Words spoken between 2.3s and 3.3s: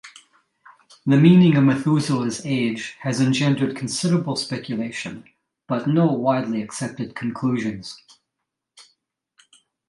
age has